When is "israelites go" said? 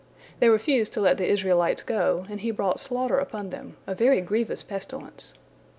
1.27-2.25